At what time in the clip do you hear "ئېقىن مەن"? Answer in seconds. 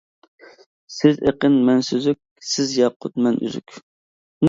1.27-1.85